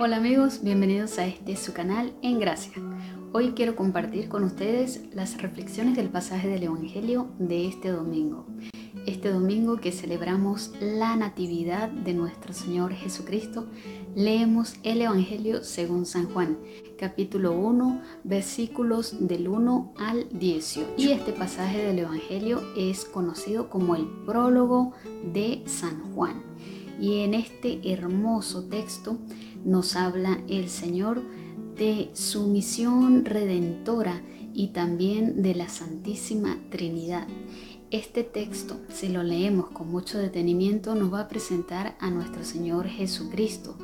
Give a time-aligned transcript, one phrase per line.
[0.00, 2.72] Hola amigos, bienvenidos a este su canal En Gracia.
[3.32, 8.44] Hoy quiero compartir con ustedes las reflexiones del pasaje del Evangelio de este domingo.
[9.06, 13.68] Este domingo que celebramos la Natividad de nuestro Señor Jesucristo,
[14.16, 16.58] leemos el Evangelio según San Juan,
[16.98, 20.94] capítulo 1, versículos del 1 al 18.
[20.96, 24.92] Y este pasaje del Evangelio es conocido como el prólogo
[25.32, 26.42] de San Juan.
[27.00, 29.18] Y en este hermoso texto
[29.64, 31.22] nos habla el Señor
[31.76, 37.26] de su misión redentora y también de la Santísima Trinidad.
[37.90, 42.86] Este texto, si lo leemos con mucho detenimiento, nos va a presentar a nuestro Señor
[42.86, 43.76] Jesucristo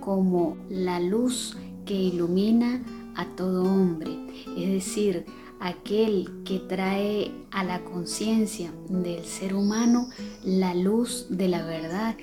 [0.00, 2.82] como la luz que ilumina
[3.14, 4.10] a todo hombre,
[4.56, 5.26] es decir,
[5.60, 10.08] aquel que trae a la conciencia del ser humano
[10.44, 12.16] la luz de la verdad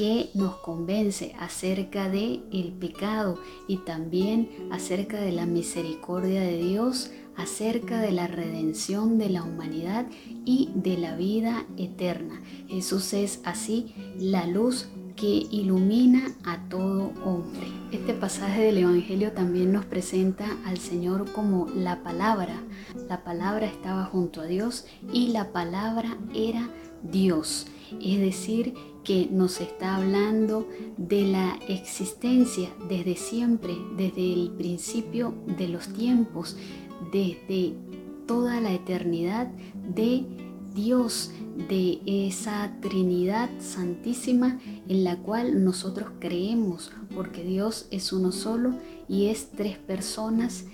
[0.00, 7.10] que nos convence acerca de el pecado y también acerca de la misericordia de Dios,
[7.36, 10.06] acerca de la redención de la humanidad
[10.46, 12.40] y de la vida eterna.
[12.66, 17.66] Jesús es así la luz que ilumina a todo hombre.
[17.92, 22.62] Este pasaje del Evangelio también nos presenta al Señor como la palabra.
[23.06, 26.70] La palabra estaba junto a Dios y la palabra era
[27.02, 27.66] Dios.
[28.00, 35.68] Es decir, que nos está hablando de la existencia desde siempre, desde el principio de
[35.68, 36.56] los tiempos,
[37.12, 37.74] desde
[38.26, 39.48] toda la eternidad
[39.94, 40.24] de
[40.74, 41.32] Dios,
[41.68, 48.74] de esa Trinidad Santísima en la cual nosotros creemos, porque Dios es uno solo
[49.08, 50.66] y es tres personas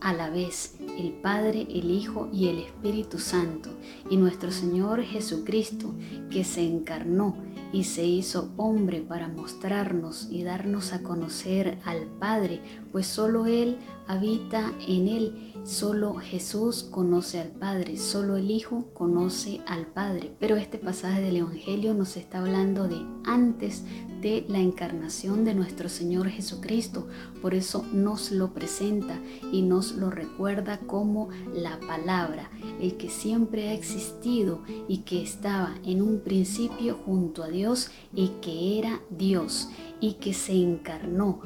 [0.00, 3.70] a la vez, el Padre, el Hijo y el Espíritu Santo,
[4.10, 5.94] y nuestro Señor Jesucristo,
[6.30, 7.36] que se encarnó
[7.74, 12.60] y se hizo hombre para mostrarnos y darnos a conocer al Padre,
[12.94, 19.62] pues solo Él habita en Él Solo Jesús conoce al Padre, solo el Hijo conoce
[19.66, 20.30] al Padre.
[20.38, 23.82] Pero este pasaje del Evangelio nos está hablando de antes
[24.20, 27.08] de la encarnación de nuestro Señor Jesucristo.
[27.40, 29.18] Por eso nos lo presenta
[29.52, 35.76] y nos lo recuerda como la palabra, el que siempre ha existido y que estaba
[35.82, 41.40] en un principio junto a Dios y que era Dios y que se encarnó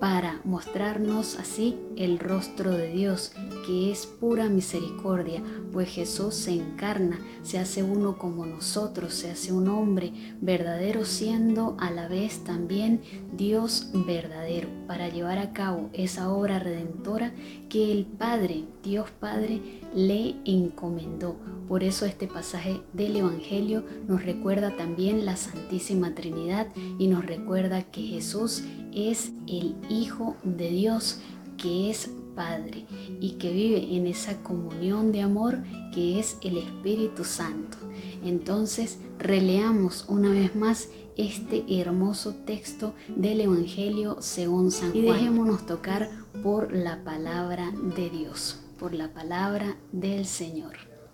[0.00, 3.32] para mostrarnos así el rostro de Dios,
[3.64, 5.42] que es pura misericordia,
[5.72, 11.76] pues Jesús se encarna, se hace uno como nosotros, se hace un hombre verdadero siendo
[11.78, 13.00] a la vez también
[13.36, 17.32] Dios verdadero, para llevar a cabo esa obra redentora
[17.68, 21.36] que el Padre, Dios Padre, le encomendó.
[21.68, 26.66] Por eso este pasaje del Evangelio nos recuerda también la Santísima Trinidad
[26.98, 31.20] y nos recuerda que Jesús es el Hijo de Dios
[31.56, 32.86] que es Padre
[33.20, 37.78] y que vive en esa comunión de amor que es el Espíritu Santo.
[38.24, 45.66] Entonces, releamos una vez más este hermoso texto del Evangelio según San Juan y dejémonos
[45.66, 46.10] tocar
[46.42, 50.93] por la palabra de Dios, por la palabra del Señor.